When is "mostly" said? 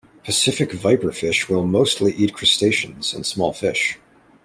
1.67-2.11